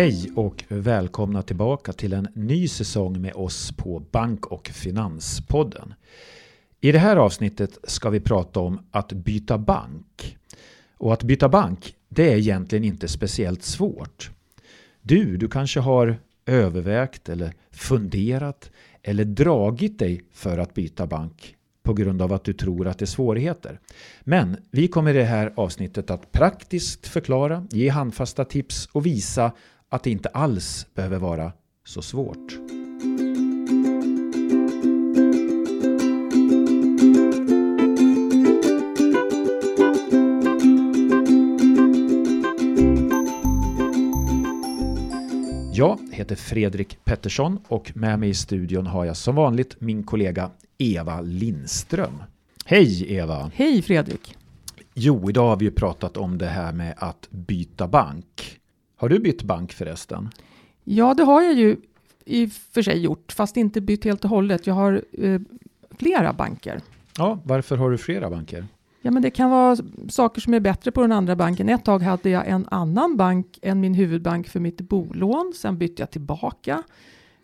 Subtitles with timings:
[0.00, 5.94] Hej och välkomna tillbaka till en ny säsong med oss på Bank och Finanspodden.
[6.80, 10.36] I det här avsnittet ska vi prata om att byta bank.
[10.96, 14.30] Och att byta bank, det är egentligen inte speciellt svårt.
[15.02, 18.70] Du, du kanske har övervägt eller funderat
[19.02, 23.04] eller dragit dig för att byta bank på grund av att du tror att det
[23.04, 23.80] är svårigheter.
[24.20, 29.52] Men vi kommer i det här avsnittet att praktiskt förklara, ge handfasta tips och visa
[29.90, 31.52] att det inte alls behöver vara
[31.84, 32.58] så svårt.
[45.72, 50.50] Jag heter Fredrik Pettersson och med mig i studion har jag som vanligt min kollega
[50.78, 52.22] Eva Lindström.
[52.64, 53.50] Hej Eva!
[53.54, 54.36] Hej Fredrik!
[54.94, 58.59] Jo, idag har vi ju pratat om det här med att byta bank.
[59.00, 60.30] Har du bytt bank förresten?
[60.84, 61.76] Ja, det har jag ju
[62.24, 64.66] i och för sig gjort, fast inte bytt helt och hållet.
[64.66, 65.40] Jag har eh,
[65.98, 66.80] flera banker.
[67.18, 68.66] Ja, varför har du flera banker?
[69.02, 69.76] Ja, men det kan vara
[70.08, 71.68] saker som är bättre på den andra banken.
[71.68, 75.52] Ett tag hade jag en annan bank än min huvudbank för mitt bolån.
[75.56, 76.82] Sen bytte jag tillbaka.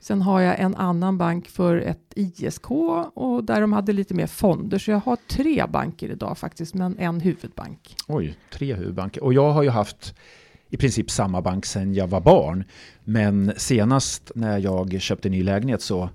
[0.01, 4.27] Sen har jag en annan bank för ett ISK och där de hade lite mer
[4.27, 4.79] fonder.
[4.79, 7.97] Så jag har tre banker idag faktiskt, men en huvudbank.
[8.09, 9.23] Oj, tre huvudbanker.
[9.23, 10.15] Och jag har ju haft
[10.71, 12.65] i princip samma bank sedan jag var barn.
[13.05, 16.11] Men senast när jag köpte ny lägenhet så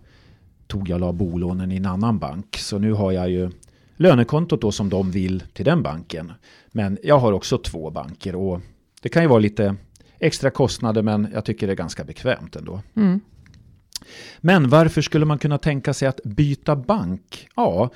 [0.68, 2.58] tog jag la bolånen i en annan bank.
[2.58, 3.52] Så nu har jag ju
[3.98, 6.32] lönekontot då som de vill till den banken.
[6.72, 8.62] Men jag har också två banker och
[9.02, 9.76] det kan ju vara lite
[10.20, 12.82] extra kostnader men jag tycker det är ganska bekvämt ändå.
[12.96, 13.20] Mm.
[14.40, 17.48] Men varför skulle man kunna tänka sig att byta bank?
[17.56, 17.90] Ja,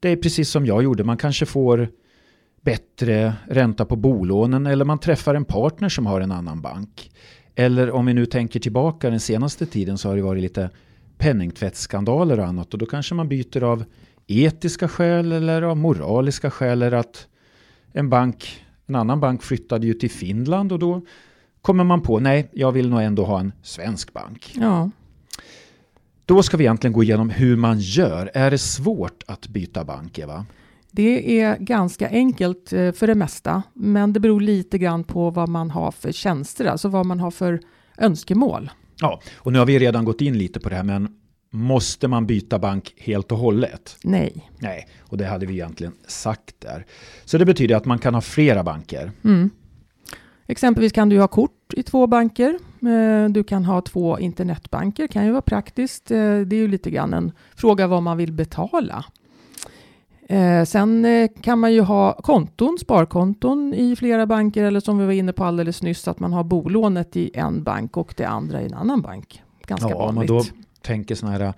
[0.00, 1.04] det är precis som jag gjorde.
[1.04, 1.88] Man kanske får
[2.64, 7.10] bättre ränta på bolånen eller man träffar en partner som har en annan bank.
[7.54, 10.70] Eller om vi nu tänker tillbaka den senaste tiden så har det varit lite
[11.18, 13.84] penningtvättsskandaler och annat och då kanske man byter av
[14.26, 17.26] etiska skäl eller av moraliska skäl eller att
[17.92, 21.02] en bank, en annan bank flyttade ju till Finland och då
[21.62, 24.52] kommer man på nej, jag vill nog ändå ha en svensk bank.
[24.54, 24.90] Ja.
[26.26, 28.30] Då ska vi egentligen gå igenom hur man gör.
[28.34, 30.46] Är det svårt att byta bank, Eva?
[30.96, 35.48] Det är ganska enkelt eh, för det mesta, men det beror lite grann på vad
[35.48, 37.60] man har för tjänster, alltså vad man har för
[37.98, 38.70] önskemål.
[39.00, 41.08] Ja, och nu har vi redan gått in lite på det här, men
[41.50, 43.96] måste man byta bank helt och hållet?
[44.02, 44.50] Nej.
[44.58, 46.86] Nej, och det hade vi egentligen sagt där.
[47.24, 49.12] Så det betyder att man kan ha flera banker.
[49.24, 49.50] Mm.
[50.46, 52.58] Exempelvis kan du ha kort i två banker.
[52.82, 56.10] Eh, du kan ha två internetbanker, kan ju vara praktiskt.
[56.10, 59.04] Eh, det är ju lite grann en fråga vad man vill betala.
[60.28, 65.06] Eh, sen eh, kan man ju ha konton, sparkonton i flera banker eller som vi
[65.06, 68.62] var inne på alldeles nyss att man har bolånet i en bank och det andra
[68.62, 69.42] i en annan bank.
[69.66, 70.30] Ganska ja, vanligt.
[70.30, 70.44] Om man då
[70.82, 71.54] tänker sådana här eh,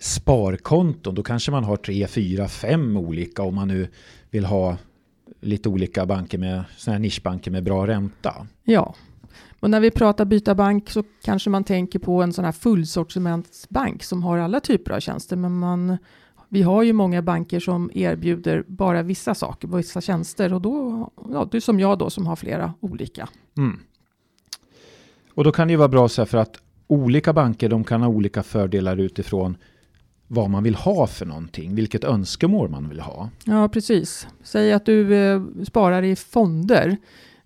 [0.00, 3.88] sparkonton då kanske man har tre, fyra, fem olika om man nu
[4.30, 4.76] vill ha
[5.40, 8.46] lite olika banker med sådana här nischbanker med bra ränta.
[8.64, 8.94] Ja,
[9.60, 14.02] och när vi pratar byta bank så kanske man tänker på en sån här fullsortimentsbank
[14.02, 15.98] som har alla typer av tjänster men man
[16.48, 21.48] vi har ju många banker som erbjuder bara vissa saker, vissa tjänster och då, ja,
[21.50, 23.28] du som jag då som har flera olika.
[23.56, 23.80] Mm.
[25.34, 28.02] Och då kan det ju vara bra så här för att olika banker de kan
[28.02, 29.56] ha olika fördelar utifrån
[30.28, 33.28] vad man vill ha för någonting, vilket önskemål man vill ha.
[33.44, 34.28] Ja, precis.
[34.42, 36.96] Säg att du eh, sparar i fonder.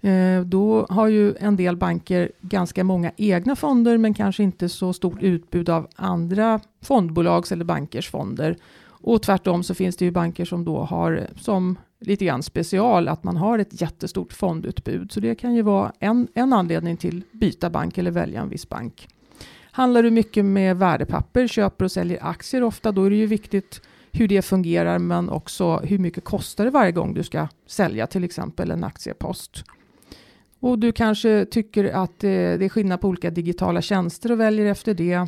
[0.01, 4.93] Eh, då har ju en del banker ganska många egna fonder men kanske inte så
[4.93, 8.57] stort utbud av andra fondbolags eller bankers fonder.
[9.01, 13.25] Och tvärtom så finns det ju banker som då har som lite grann special att
[13.25, 15.13] man har ett jättestort fondutbud.
[15.13, 18.69] Så det kan ju vara en, en anledning till byta bank eller välja en viss
[18.69, 19.09] bank.
[19.71, 23.83] Handlar du mycket med värdepapper, köper och säljer aktier ofta, då är det ju viktigt
[24.13, 28.25] hur det fungerar, men också hur mycket kostar det varje gång du ska sälja till
[28.25, 29.65] exempel en aktiepost.
[30.61, 34.67] Och du kanske tycker att eh, det är skillnad på olika digitala tjänster och väljer
[34.67, 35.27] efter det.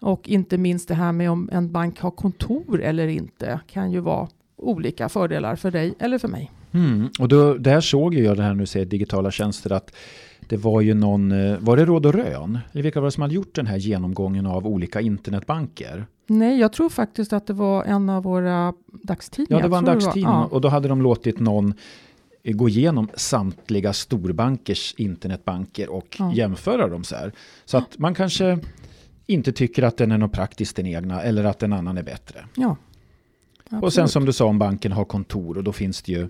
[0.00, 4.00] Och inte minst det här med om en bank har kontor eller inte kan ju
[4.00, 6.52] vara olika fördelar för dig eller för mig.
[6.72, 7.08] Mm.
[7.18, 9.94] Och då, där såg jag det här du säger digitala tjänster att
[10.48, 12.58] det var ju någon, eh, var det Råd och Rön?
[12.72, 16.06] Eller vilka var det som hade gjort den här genomgången av olika internetbanker?
[16.26, 19.60] Nej, jag tror faktiskt att det var en av våra dagstidningar.
[19.60, 20.44] Ja, det var en dagstidning ja.
[20.44, 21.74] och då hade de låtit någon
[22.42, 26.32] eh, gå igenom samtliga storbankers internetbanker och ja.
[26.32, 27.32] jämföra dem så här.
[27.64, 28.58] Så att man kanske
[29.26, 32.46] inte tycker att den är något praktiskt den egna eller att en annan är bättre.
[32.54, 32.76] Ja,
[33.64, 33.84] absolut.
[33.84, 36.28] och sen som du sa om banken har kontor och då finns det ju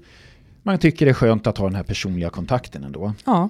[0.66, 3.12] man tycker det är skönt att ha den här personliga kontakten ändå.
[3.24, 3.48] Ja.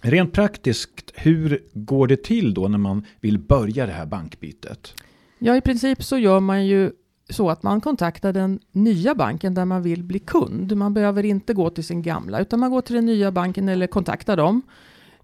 [0.00, 4.94] Rent praktiskt, hur går det till då när man vill börja det här bankbytet?
[5.38, 6.92] Ja, i princip så gör man ju
[7.30, 10.76] så att man kontaktar den nya banken där man vill bli kund.
[10.76, 13.86] Man behöver inte gå till sin gamla utan man går till den nya banken eller
[13.86, 14.62] kontaktar dem.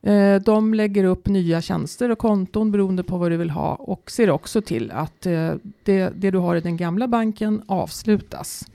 [0.04, 4.10] Eh, de lägger upp nya tjänster och konton beroende på vad du vill ha och
[4.10, 8.66] ser också till att eh, det, det du har i den gamla banken avslutas.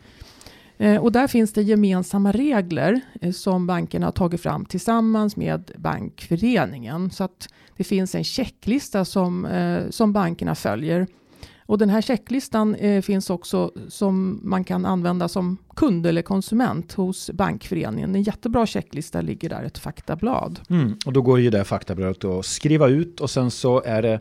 [0.78, 5.72] Eh, och där finns det gemensamma regler eh, som bankerna har tagit fram tillsammans med
[5.76, 7.12] bankföreningen.
[7.12, 11.08] Så att det finns en checklista som, eh, som bankerna följer
[11.70, 16.94] och den här checklistan eh, finns också som man kan använda som kund eller konsument
[16.94, 18.16] hos bankföreningen.
[18.16, 20.60] En jättebra checklista ligger där, ett faktablad.
[20.70, 24.20] Mm, och då går ju det faktabladet att skriva ut och sen så är det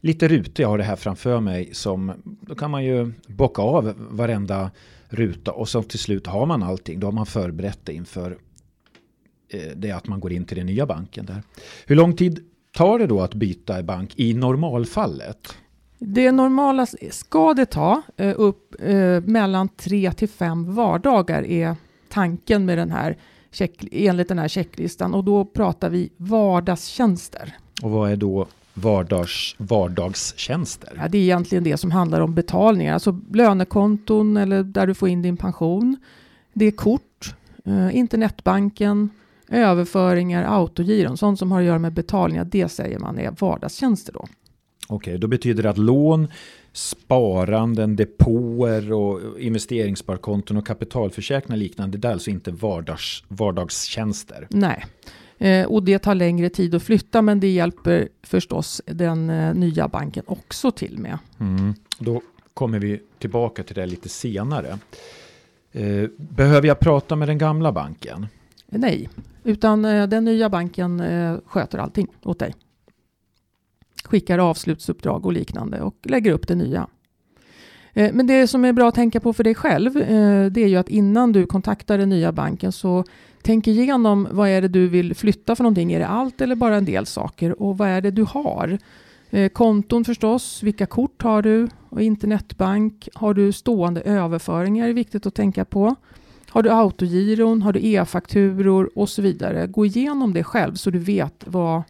[0.00, 3.94] lite rutor, jag har det här framför mig, som då kan man ju bocka av
[4.10, 4.70] varenda
[5.08, 7.00] ruta och så till slut har man allting.
[7.00, 8.38] Då har man förberett det inför
[9.48, 11.42] eh, det att man går in till den nya banken där.
[11.86, 15.56] Hur lång tid tar det då att byta bank i normalfallet?
[15.98, 21.76] Det normala ska det ta eh, upp eh, mellan tre till fem vardagar är
[22.08, 23.16] tanken med den här
[23.50, 27.56] check, enligt den här checklistan och då pratar vi vardagstjänster.
[27.82, 30.92] Och vad är då vardags, vardagstjänster?
[30.96, 35.08] Ja, det är egentligen det som handlar om betalningar, alltså lönekonton eller där du får
[35.08, 35.96] in din pension.
[36.52, 37.34] Det är kort,
[37.64, 39.10] eh, internetbanken,
[39.48, 42.44] överföringar, autogiron, sånt som har att göra med betalningar.
[42.44, 44.26] Det säger man är vardagstjänster då.
[44.86, 46.28] Okej, då betyder det att lån,
[46.72, 54.46] sparanden, depåer och investeringssparkonton och kapitalförsäkringar liknande, det är alltså inte vardags, vardagstjänster?
[54.50, 54.84] Nej,
[55.38, 59.88] eh, och det tar längre tid att flytta men det hjälper förstås den eh, nya
[59.88, 61.18] banken också till med.
[61.40, 61.74] Mm.
[61.98, 62.22] Då
[62.54, 64.78] kommer vi tillbaka till det lite senare.
[65.72, 68.26] Eh, behöver jag prata med den gamla banken?
[68.66, 69.08] Nej,
[69.44, 71.02] utan den nya banken
[71.46, 72.54] sköter allting åt dig
[74.06, 76.86] skickar avslutsuppdrag och liknande och lägger upp det nya.
[77.92, 80.68] Eh, men det som är bra att tänka på för dig själv, eh, det är
[80.68, 83.04] ju att innan du kontaktar den nya banken så
[83.42, 85.92] tänk igenom vad är det du vill flytta för någonting.
[85.92, 87.62] Är det allt eller bara en del saker?
[87.62, 88.78] Och vad är det du har?
[89.30, 91.68] Eh, konton förstås, vilka kort har du?
[91.88, 94.88] Och internetbank, har du stående överföringar?
[94.88, 95.94] är viktigt att tänka på.
[96.48, 99.66] Har du autogiron, har du e-fakturor och så vidare.
[99.66, 101.82] Gå igenom det själv så du vet vad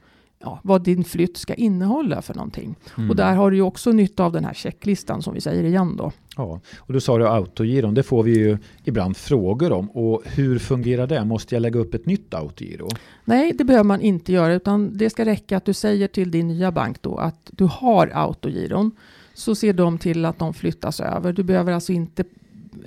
[0.47, 2.75] ja, vad din flytt ska innehålla för någonting.
[2.97, 3.11] Mm.
[3.11, 5.97] Och där har du ju också nytta av den här checklistan som vi säger igen
[5.97, 6.13] då.
[6.37, 9.91] Ja, och du sa du autogiron, det får vi ju ibland frågor om.
[9.91, 11.25] Och hur fungerar det?
[11.25, 12.89] Måste jag lägga upp ett nytt autogiro?
[13.25, 16.49] Nej, det behöver man inte göra, utan det ska räcka att du säger till din
[16.49, 18.91] nya bank då att du har autogiron.
[19.35, 21.33] Så ser de till att de flyttas över.
[21.33, 22.25] Du behöver alltså inte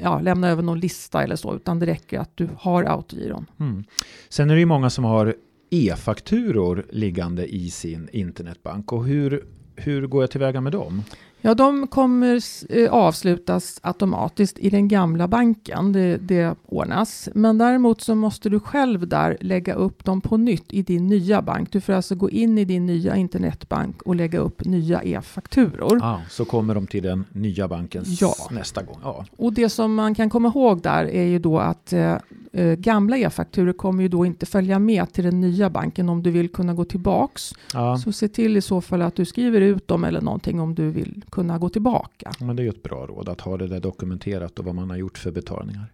[0.02, 3.46] ja, lämna över någon lista eller så, utan det räcker att du har autogiron.
[3.60, 3.84] Mm.
[4.30, 5.36] Sen är det ju många som har
[5.70, 8.94] e-fakturor liggande i sin internetbank.
[8.94, 9.46] Och hur,
[9.76, 11.04] hur går jag tillväga med dem?
[11.42, 15.92] Ja, de kommer eh, avslutas automatiskt i den gamla banken.
[15.92, 17.30] Det, det ordnas.
[17.34, 21.42] Men däremot så måste du själv där lägga upp dem på nytt i din nya
[21.42, 21.72] bank.
[21.72, 26.00] Du får alltså gå in i din nya internetbank och lägga upp nya e-fakturor.
[26.04, 28.34] Ah, så kommer de till den nya banken ja.
[28.52, 28.98] nästa gång?
[29.04, 29.26] Ja.
[29.38, 32.16] Och det som man kan komma ihåg där är ju då att eh,
[32.52, 36.32] eh, gamla e-fakturor kommer ju då inte följa med till den nya banken om du
[36.32, 37.54] vill kunna gå tillbaks.
[37.74, 37.98] Ja.
[37.98, 40.90] Så se till i så fall att du skriver ut dem eller någonting om du
[40.90, 42.32] vill kunna gå tillbaka.
[42.40, 44.90] Men det är ju ett bra råd att ha det där dokumenterat och vad man
[44.90, 45.86] har gjort för betalningar.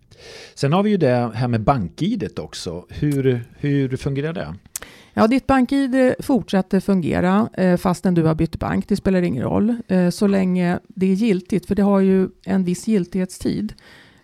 [0.56, 2.86] Sen har vi ju det här med bank-id också.
[2.90, 4.56] Hur, hur fungerar det?
[5.14, 8.88] Ja, ditt bank-id fortsätter fungera eh, fastän du har bytt bank.
[8.88, 12.64] Det spelar ingen roll eh, så länge det är giltigt, för det har ju en
[12.64, 13.74] viss giltighetstid.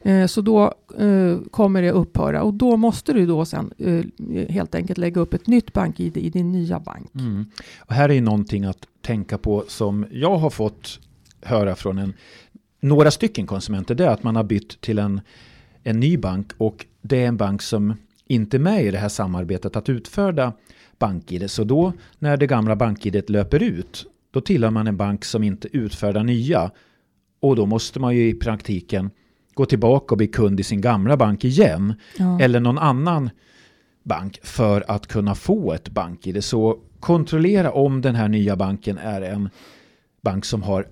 [0.03, 4.05] Eh, så då eh, kommer det upphöra och då måste du då sen eh,
[4.50, 7.15] helt enkelt lägga upp ett nytt bank-id i din nya bank.
[7.15, 7.46] Mm.
[7.79, 11.00] Och här är någonting att tänka på som jag har fått
[11.41, 12.13] höra från en,
[12.79, 13.96] några stycken konsumenter.
[13.96, 15.22] Det är att man har bytt till en,
[15.84, 17.93] en ny bank och det är en bank som
[18.27, 20.53] inte är med i det här samarbetet att utfärda
[21.00, 21.51] bank-id.
[21.51, 25.67] Så då när det gamla bank-id löper ut då tillhör man en bank som inte
[25.77, 26.72] utfärdar nya.
[27.39, 29.10] Och då måste man ju i praktiken
[29.62, 31.94] gå tillbaka och bli kund i sin gamla bank igen.
[32.18, 32.39] Ja.
[32.39, 33.30] Eller någon annan
[34.03, 36.44] bank för att kunna få ett bank-id.
[36.44, 39.50] Så kontrollera om den här nya banken är en
[40.22, 40.88] bank som har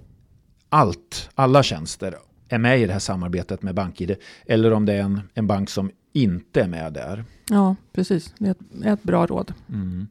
[0.69, 2.15] allt, alla tjänster
[2.49, 5.69] är med i det här samarbetet med BankID eller om det är en, en bank
[5.69, 7.25] som inte är med där.
[7.49, 8.33] Ja, precis.
[8.38, 9.53] Det är ett, ett bra råd.
[9.69, 10.07] Mm.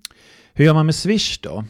[0.53, 1.65] Hur gör man med Swish då?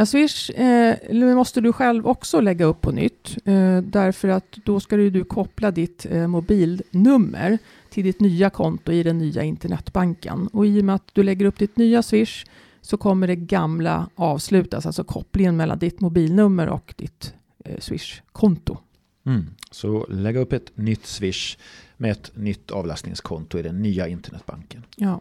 [0.00, 3.36] Ja, Swish eh, måste du själv också lägga upp på nytt.
[3.44, 7.58] Eh, därför att då ska du, du koppla ditt eh, mobilnummer
[7.90, 10.46] till ditt nya konto i den nya internetbanken.
[10.46, 12.44] Och i och med att du lägger upp ditt nya Swish
[12.80, 18.78] så kommer det gamla avslutas, alltså kopplingen mellan ditt mobilnummer och ditt eh, Swish-konto.
[19.26, 19.46] Mm.
[19.70, 21.58] Så lägga upp ett nytt Swish
[21.96, 24.84] med ett nytt avlastningskonto i den nya internetbanken.
[24.96, 25.20] Ja.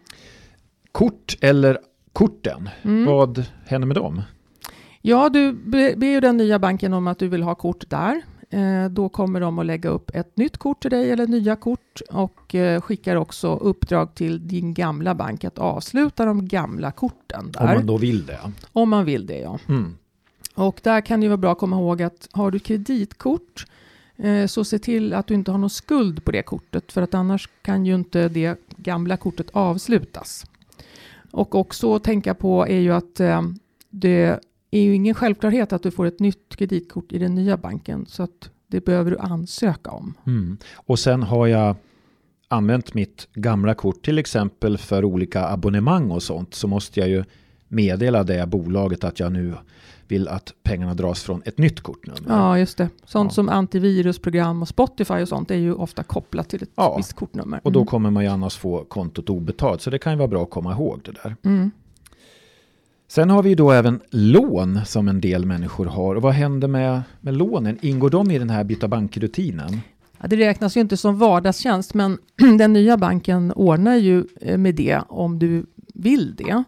[0.91, 1.77] Kort eller
[2.13, 3.05] korten, mm.
[3.05, 4.21] vad händer med dem?
[5.01, 5.53] Ja, du
[5.95, 8.21] ber ju den nya banken om att du vill ha kort där.
[8.49, 12.01] Eh, då kommer de att lägga upp ett nytt kort till dig eller nya kort
[12.09, 17.51] och eh, skickar också uppdrag till din gamla bank att avsluta de gamla korten.
[17.51, 17.61] Där.
[17.61, 18.39] Om man då vill det?
[18.73, 19.59] Om man vill det, ja.
[19.67, 19.97] Mm.
[20.55, 23.65] Och där kan det vara bra att komma ihåg att har du kreditkort
[24.17, 27.13] eh, så se till att du inte har någon skuld på det kortet för att
[27.13, 30.45] annars kan ju inte det gamla kortet avslutas.
[31.31, 33.21] Och också tänka på är ju att
[33.89, 34.39] det
[34.71, 38.05] är ju ingen självklarhet att du får ett nytt kreditkort i den nya banken.
[38.05, 40.13] Så att det behöver du ansöka om.
[40.25, 40.57] Mm.
[40.75, 41.75] Och sen har jag
[42.47, 47.23] använt mitt gamla kort till exempel för olika abonnemang och sånt så måste jag ju
[47.67, 49.53] meddela det bolaget att jag nu
[50.07, 52.21] vill att pengarna dras från ett nytt kortnummer.
[52.27, 52.89] Ja, just det.
[53.05, 53.35] Sånt ja.
[53.35, 56.97] som antivirusprogram och Spotify och sånt är ju ofta kopplat till ett ja.
[56.97, 57.57] visst kortnummer.
[57.57, 57.61] Mm.
[57.63, 57.87] Och då mm.
[57.87, 59.81] kommer man ju annars få kontot obetalt.
[59.81, 61.35] Så det kan ju vara bra att komma ihåg det där.
[61.43, 61.71] Mm.
[63.11, 66.15] Sen har vi då även lån som en del människor har.
[66.15, 67.77] Och vad händer med, med lånen?
[67.81, 69.79] Ingår de i den här byta bankrutinen?
[70.21, 72.17] Ja, det räknas ju inte som vardagstjänst, men
[72.57, 76.63] den nya banken ordnar ju eh, med det om du vill det.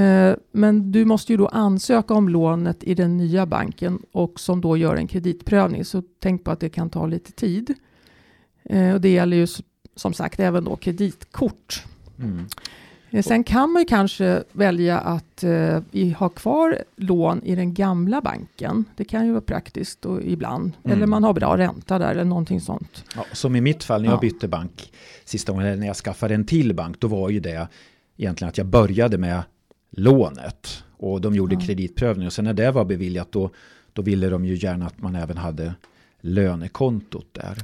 [0.00, 4.60] Eh, men du måste ju då ansöka om lånet i den nya banken och som
[4.60, 5.84] då gör en kreditprövning.
[5.84, 7.74] Så tänk på att det kan ta lite tid.
[8.64, 9.46] Eh, och det gäller ju
[9.96, 11.84] som sagt även då kreditkort.
[12.18, 12.46] Mm.
[13.22, 18.84] Sen kan man ju kanske välja att eh, ha kvar lån i den gamla banken.
[18.96, 20.72] Det kan ju vara praktiskt och ibland.
[20.84, 20.96] Mm.
[20.96, 23.04] Eller man har bra ränta där eller någonting sånt.
[23.16, 24.20] Ja, som i mitt fall när jag ja.
[24.20, 24.92] bytte bank
[25.24, 27.68] sista gången, när jag skaffade en till bank, då var ju det
[28.16, 29.42] egentligen att jag började med
[29.90, 30.84] lånet.
[30.96, 31.60] Och de gjorde ja.
[31.60, 33.50] kreditprövning och sen när det var beviljat då,
[33.92, 35.74] då ville de ju gärna att man även hade
[36.20, 37.58] lönekontot där.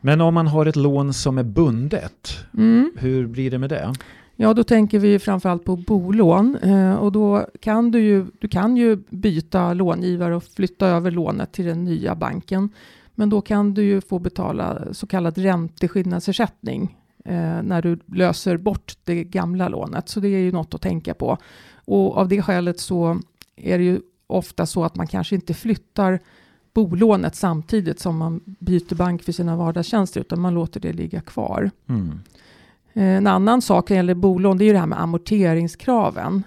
[0.00, 2.92] Men om man har ett lån som är bundet, mm.
[2.98, 3.94] hur blir det med det?
[4.36, 8.76] Ja, då tänker vi framförallt på bolån eh, och då kan du ju, du kan
[8.76, 12.68] ju byta långivare och flytta över lånet till den nya banken.
[13.14, 18.96] Men då kan du ju få betala så kallad ränteskillnadsersättning eh, när du löser bort
[19.04, 20.08] det gamla lånet.
[20.08, 21.38] Så det är ju något att tänka på.
[21.74, 23.20] Och av det skälet så
[23.56, 26.20] är det ju ofta så att man kanske inte flyttar
[26.74, 31.70] bolånet samtidigt som man byter bank för sina vardagstjänster utan man låter det ligga kvar.
[31.88, 32.20] Mm.
[32.96, 36.42] Eh, en annan sak när det gäller bolån det är ju det här med amorteringskraven.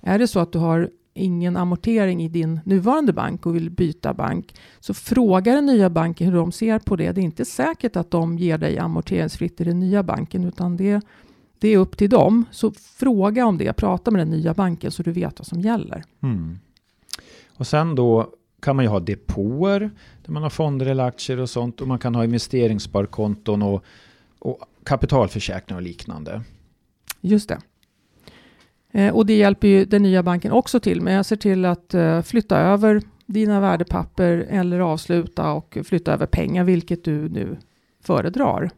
[0.00, 4.14] Är det så att du har ingen amortering i din nuvarande bank och vill byta
[4.14, 7.12] bank så fråga den nya banken hur de ser på det.
[7.12, 11.00] Det är inte säkert att de ger dig amorteringsfritt i den nya banken utan det,
[11.58, 12.44] det är upp till dem.
[12.50, 16.04] Så fråga om det, prata med den nya banken så du vet vad som gäller.
[16.22, 16.58] Mm.
[17.56, 18.30] Och sen då
[18.60, 19.90] kan man ju ha depåer
[20.24, 23.84] där man har fonder eller aktier och sånt och man kan ha investeringssparkonton och,
[24.38, 26.42] och kapitalförsäkring och liknande.
[27.20, 27.58] Just det.
[28.92, 31.18] Eh, och det hjälper ju den nya banken också till med.
[31.18, 36.64] Jag ser till att eh, flytta över dina värdepapper eller avsluta och flytta över pengar,
[36.64, 37.56] vilket du nu
[38.02, 38.70] föredrar.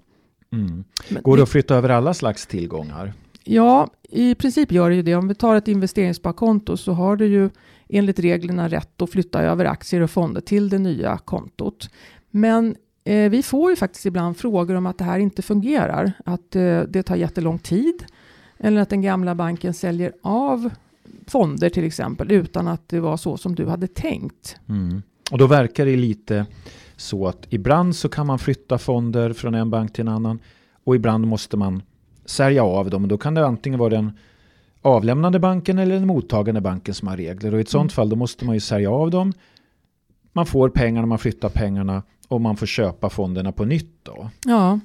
[0.53, 0.85] Mm.
[1.23, 3.13] Går det att flytta över alla slags tillgångar?
[3.45, 5.15] Ja, i princip gör det ju det.
[5.15, 7.51] Om vi tar ett investeringssparkonto så har du ju
[7.89, 11.91] enligt reglerna rätt att flytta över aktier och fonder till det nya kontot.
[12.31, 16.57] Men Eh, vi får ju faktiskt ibland frågor om att det här inte fungerar, att
[16.57, 18.05] eh, det tar jättelång tid
[18.59, 20.71] eller att den gamla banken säljer av
[21.27, 24.57] fonder till exempel utan att det var så som du hade tänkt.
[24.69, 25.03] Mm.
[25.31, 26.47] Och då verkar det lite
[26.97, 30.39] så att ibland så kan man flytta fonder från en bank till en annan
[30.85, 31.83] och ibland måste man
[32.25, 33.09] sälja av dem.
[33.09, 34.13] Då kan det antingen vara den
[34.83, 37.53] avlämnande banken eller den mottagande banken som har regler.
[37.53, 37.95] Och i ett sådant mm.
[37.95, 39.33] fall då måste man ju sälja av dem.
[40.33, 44.31] Man får pengarna, man flyttar pengarna om man får köpa fonderna på nytt då?
[44.45, 44.81] Ja,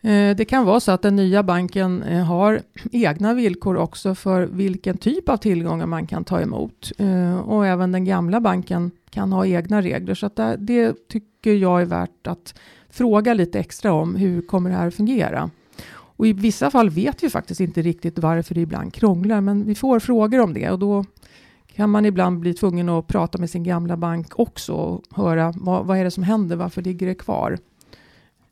[0.00, 2.60] eh, det kan vara så att den nya banken eh, har
[2.92, 6.92] egna villkor också för vilken typ av tillgångar man kan ta emot.
[6.98, 10.14] Eh, och även den gamla banken kan ha egna regler.
[10.14, 12.54] Så att det tycker jag är värt att
[12.90, 14.14] fråga lite extra om.
[14.14, 15.50] Hur kommer det här att fungera?
[16.18, 19.74] Och i vissa fall vet vi faktiskt inte riktigt varför det ibland krånglar, men vi
[19.74, 21.04] får frågor om det och då
[21.78, 25.86] kan man ibland bli tvungen att prata med sin gamla bank också och höra vad,
[25.86, 27.58] vad är det som händer, varför ligger det kvar?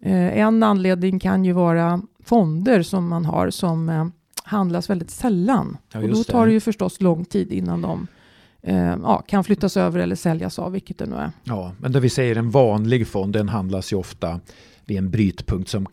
[0.00, 4.06] Eh, en anledning kan ju vara fonder som man har som eh,
[4.42, 5.76] handlas väldigt sällan.
[5.92, 6.50] Ja, och då tar det.
[6.50, 8.06] det ju förstås lång tid innan de
[8.62, 11.30] eh, ja, kan flyttas över eller säljas av, vilket det nu är.
[11.44, 14.40] Ja, men det vi säger en vanlig fond, den handlas ju ofta
[14.84, 15.86] vid en brytpunkt som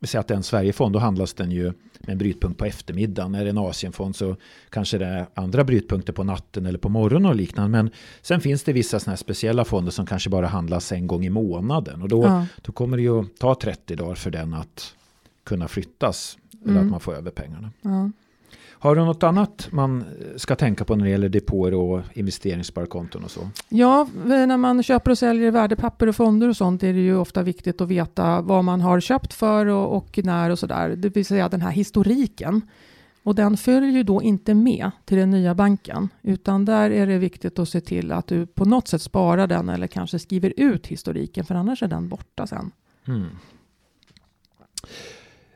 [0.00, 1.72] vi säger att det är en Sverigefond, då handlas den ju
[2.06, 3.34] med en brytpunkt på eftermiddagen.
[3.34, 4.36] Är det en Asienfond så
[4.70, 7.70] kanske det är andra brytpunkter på natten eller på morgonen och liknande.
[7.70, 7.90] Men
[8.22, 11.30] sen finns det vissa sådana här speciella fonder som kanske bara handlas en gång i
[11.30, 12.02] månaden.
[12.02, 12.46] Och då, ja.
[12.62, 14.94] då kommer det ju ta 30 dagar för den att
[15.44, 16.38] kunna flyttas.
[16.62, 16.84] Eller mm.
[16.84, 17.70] att man får över pengarna.
[17.82, 18.10] Ja.
[18.82, 20.04] Har du något annat man
[20.36, 23.50] ska tänka på när det gäller depåer och investeringssparkonton och så?
[23.68, 27.42] Ja, när man köper och säljer värdepapper och fonder och sånt är det ju ofta
[27.42, 30.88] viktigt att veta vad man har köpt för och, och när och sådär.
[30.88, 32.60] Det vill säga den här historiken.
[33.22, 37.18] Och den följer ju då inte med till den nya banken, utan där är det
[37.18, 40.86] viktigt att se till att du på något sätt sparar den eller kanske skriver ut
[40.86, 42.70] historiken, för annars är den borta sen.
[43.08, 43.26] Mm.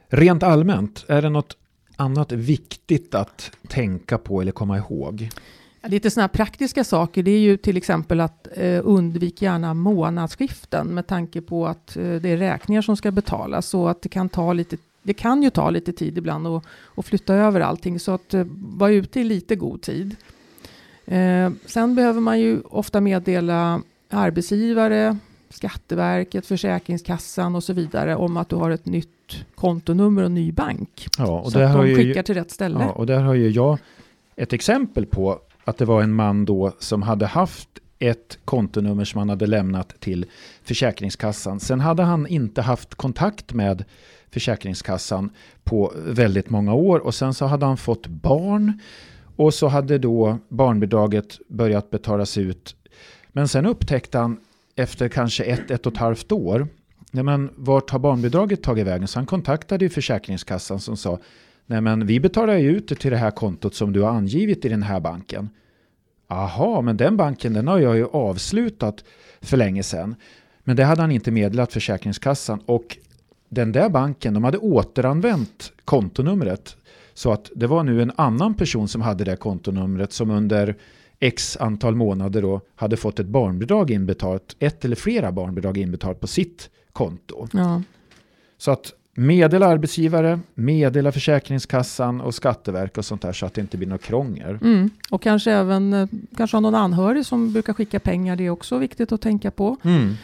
[0.08, 1.56] Rent allmänt, är det något
[1.96, 5.28] annat viktigt att tänka på eller komma ihåg?
[5.82, 11.06] Lite sådana praktiska saker, det är ju till exempel att eh, undvik gärna månadsskiften med
[11.06, 14.52] tanke på att eh, det är räkningar som ska betalas så att det kan ta
[14.52, 18.34] lite det kan ju ta lite tid ibland och och flytta över allting så att
[18.34, 20.16] eh, vara ute i lite god tid.
[21.04, 25.16] Eh, sen behöver man ju ofta meddela arbetsgivare,
[25.48, 29.15] Skatteverket, Försäkringskassan och så vidare om att du har ett nytt
[29.54, 31.06] kontonummer och ny bank.
[31.18, 32.78] Ja, och så att de skickar ju, till rätt ställe.
[32.80, 33.78] Ja, och där har ju jag
[34.36, 37.68] ett exempel på att det var en man då som hade haft
[37.98, 40.26] ett kontonummer som han hade lämnat till
[40.62, 41.60] Försäkringskassan.
[41.60, 43.84] Sen hade han inte haft kontakt med
[44.30, 45.30] Försäkringskassan
[45.64, 48.80] på väldigt många år och sen så hade han fått barn
[49.36, 52.76] och så hade då barnbidraget börjat betalas ut.
[53.28, 54.40] Men sen upptäckte han
[54.76, 56.68] efter kanske ett, ett och ett halvt år
[57.16, 59.08] nej men vart har barnbidraget tagit vägen?
[59.08, 61.18] Så han kontaktade ju Försäkringskassan som sa,
[61.66, 64.64] nej men vi betalar ju ut det till det här kontot som du har angivit
[64.64, 65.50] i den här banken.
[66.28, 69.04] Aha, men den banken den har jag ju avslutat
[69.40, 70.14] för länge sedan.
[70.64, 72.96] Men det hade han inte meddelat Försäkringskassan och
[73.48, 76.76] den där banken, de hade återanvänt kontonumret.
[77.14, 80.76] Så att det var nu en annan person som hade det kontonumret som under
[81.20, 86.26] x antal månader då hade fått ett barnbidrag inbetalt, ett eller flera barnbidrag inbetalt på
[86.26, 87.48] sitt konto.
[87.52, 87.82] Ja.
[88.58, 93.76] Så att meddela arbetsgivare, meddela Försäkringskassan och Skatteverket och sånt där så att det inte
[93.76, 94.58] blir något krångel.
[94.62, 94.90] Mm.
[95.10, 98.36] Och kanske även eh, kanske ha någon anhörig som brukar skicka pengar.
[98.36, 99.76] Det är också viktigt att tänka på.
[99.82, 100.14] Mm.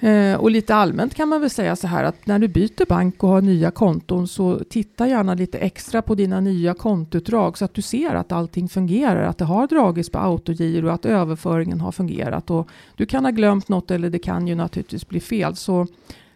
[0.00, 3.24] Eh, och lite allmänt kan man väl säga så här att när du byter bank
[3.24, 7.74] och har nya konton så titta gärna lite extra på dina nya kontoutdrag så att
[7.74, 12.50] du ser att allting fungerar, att det har dragits på autogiro, att överföringen har fungerat
[12.50, 15.56] och du kan ha glömt något eller det kan ju naturligtvis bli fel.
[15.56, 15.86] Så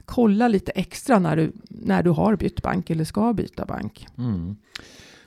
[0.04, 4.06] kolla lite extra när du, när du har bytt bank eller ska byta bank.
[4.18, 4.56] Mm.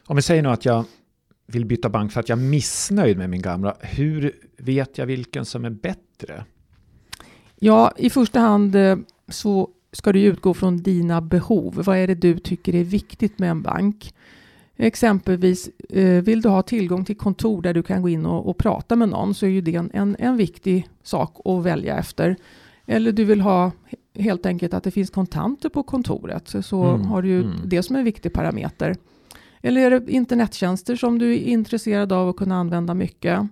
[0.06, 0.86] Om vi säger nu att jag
[1.48, 5.46] vill byta bank för att jag är missnöjd med min gamla, hur vet jag vilken
[5.46, 6.46] som är bättre?
[7.64, 8.98] Ja, i första hand eh,
[9.28, 11.82] så ska du utgå från dina behov.
[11.86, 14.14] Vad är det du tycker är viktigt med en bank?
[14.78, 18.58] Exempelvis eh, vill du ha tillgång till kontor där du kan gå in och, och
[18.58, 22.36] prata med någon så är ju det en, en, en, viktig sak att välja efter.
[22.86, 23.72] Eller du vill ha
[24.16, 27.56] helt enkelt att det finns kontanter på kontoret så mm, har du ju mm.
[27.66, 28.96] det som en viktig parameter.
[29.62, 33.48] Eller är det internettjänster som du är intresserad av att kunna använda mycket?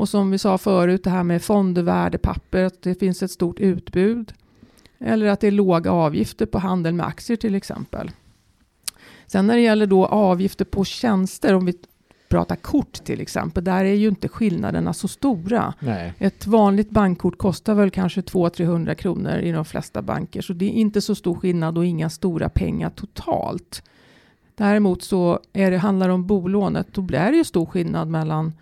[0.00, 4.32] Och som vi sa förut, det här med fondvärdepapper, att det finns ett stort utbud.
[4.98, 8.10] Eller att det är låga avgifter på handel med aktier till exempel.
[9.26, 11.74] Sen när det gäller då avgifter på tjänster, om vi
[12.28, 15.74] pratar kort till exempel, där är ju inte skillnaderna så stora.
[15.80, 16.14] Nej.
[16.18, 20.70] Ett vanligt bankkort kostar väl kanske 200-300 kronor i de flesta banker, så det är
[20.70, 23.82] inte så stor skillnad och inga stora pengar totalt.
[24.54, 28.52] Däremot så är det, handlar det om bolånet, då blir det ju stor skillnad mellan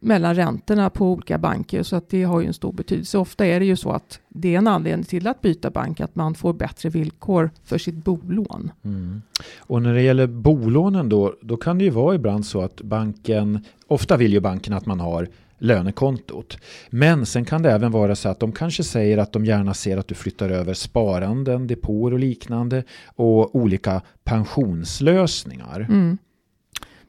[0.00, 3.18] mellan räntorna på olika banker så att det har ju en stor betydelse.
[3.18, 6.14] Ofta är det ju så att det är en anledning till att byta bank att
[6.14, 8.70] man får bättre villkor för sitt bolån.
[8.84, 9.22] Mm.
[9.58, 13.64] Och när det gäller bolånen då, då kan det ju vara ibland så att banken,
[13.86, 15.28] ofta vill ju banken att man har
[15.58, 16.58] lönekontot.
[16.90, 19.96] Men sen kan det även vara så att de kanske säger att de gärna ser
[19.96, 25.80] att du flyttar över sparanden, depåer och liknande och olika pensionslösningar.
[25.80, 26.18] Mm.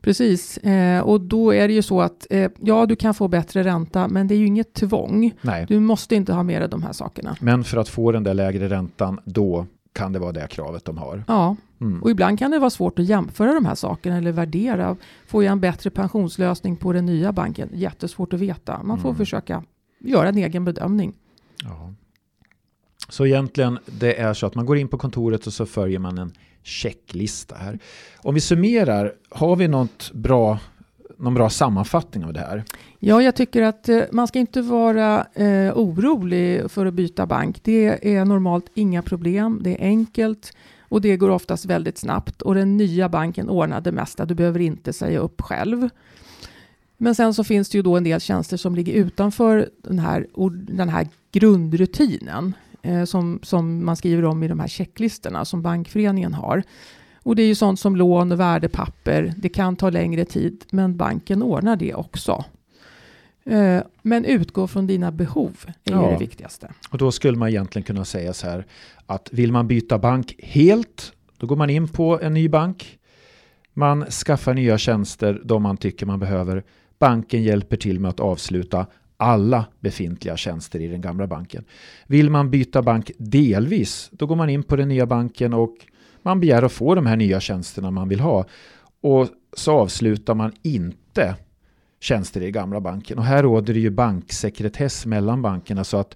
[0.02, 3.64] Precis, eh, och då är det ju så att eh, ja, du kan få bättre
[3.64, 5.34] ränta, men det är ju inget tvång.
[5.42, 5.66] Nej.
[5.70, 7.36] Du måste inte ha med dig de här sakerna.
[7.40, 10.98] Men för att få den där lägre räntan, då kan det vara det kravet de
[10.98, 11.24] har.
[11.28, 12.04] Ja, mm.
[12.04, 14.96] och ibland kan det vara svårt att jämföra de här sakerna eller värdera.
[15.28, 17.70] Får jag en bättre pensionslösning på den nya banken?
[17.74, 18.84] Jättesvårt att veta.
[18.84, 19.18] Man får mm.
[19.18, 19.64] försöka
[20.00, 21.14] göra en egen bedömning.
[21.64, 21.94] Ja.
[23.10, 26.18] Så egentligen, det är så att man går in på kontoret och så följer man
[26.18, 26.32] en
[26.68, 27.80] checklista här.
[28.18, 30.60] Om vi summerar, har vi något bra
[31.20, 32.64] någon bra sammanfattning av det här?
[33.00, 37.60] Ja, jag tycker att eh, man ska inte vara eh, orolig för att byta bank.
[37.64, 39.60] Det är normalt inga problem.
[39.64, 43.92] Det är enkelt och det går oftast väldigt snabbt och den nya banken ordnar det
[43.92, 44.26] mesta.
[44.26, 45.90] Du behöver inte säga upp själv.
[46.98, 50.28] Men sen så finns det ju då en del tjänster som ligger utanför den här,
[50.52, 56.34] den här grundrutinen eh, som, som man skriver om i de här checklistorna som Bankföreningen
[56.34, 56.64] har.
[57.24, 59.34] Och det är ju sånt som lån och värdepapper.
[59.38, 62.46] Det kan ta längre tid, men banken ordnar det också.
[63.46, 66.12] Eh, men utgå från dina behov är ja.
[66.12, 66.72] det viktigaste.
[66.90, 68.66] Och då skulle man egentligen kunna säga så här
[69.06, 73.00] att vill man byta bank helt, då går man in på en ny bank.
[73.74, 76.64] Man skaffar nya tjänster, de man tycker man behöver.
[77.00, 78.86] Banken hjälper till med att avsluta
[79.18, 81.64] alla befintliga tjänster i den gamla banken.
[82.08, 85.76] Vill man byta bank delvis, då går man in på den nya banken och
[86.22, 88.46] man begär att få de här nya tjänsterna man vill ha.
[89.02, 91.36] Och så avslutar man inte
[92.00, 93.18] tjänster i gamla banken.
[93.18, 96.16] Och här råder det ju banksekretess mellan bankerna så att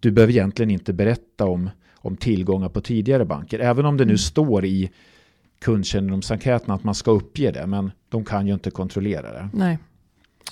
[0.00, 3.58] du behöver egentligen inte berätta om, om tillgångar på tidigare banker.
[3.58, 4.90] Även om det nu står i
[5.58, 7.66] kundkännedomsenkäten att man ska uppge det.
[7.66, 9.48] Men de kan ju inte kontrollera det.
[9.52, 9.78] Nej,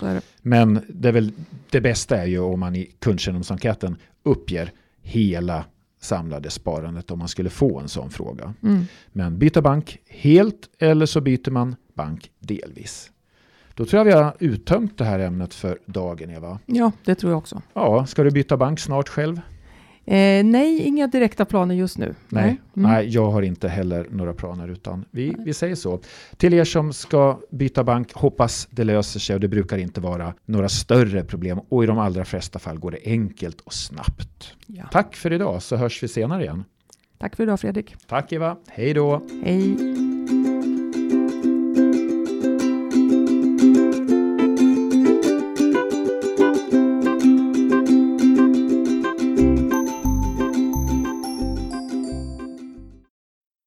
[0.01, 0.21] det.
[0.43, 1.33] Men det, är väl,
[1.71, 5.65] det bästa är ju om man i kundkännedomsenkäten uppger hela
[6.01, 8.55] samlade sparandet om man skulle få en sån fråga.
[8.63, 8.85] Mm.
[9.13, 13.11] Men byta bank helt eller så byter man bank delvis.
[13.75, 16.59] Då tror jag vi har uttömt det här ämnet för dagen, Eva.
[16.67, 17.63] Ja, det tror jag också.
[17.73, 19.41] Ja, ska du byta bank snart själv?
[20.07, 22.15] Eh, nej, inga direkta planer just nu.
[22.29, 22.61] Nej, mm.
[22.73, 26.01] nej, jag har inte heller några planer utan vi, vi säger så.
[26.37, 30.35] Till er som ska byta bank, hoppas det löser sig och det brukar inte vara
[30.45, 34.55] några större problem och i de allra flesta fall går det enkelt och snabbt.
[34.67, 34.85] Ja.
[34.93, 36.65] Tack för idag så hörs vi senare igen.
[37.19, 37.95] Tack för idag Fredrik.
[38.07, 39.23] Tack Eva, hej då.
[39.45, 40.06] Hej.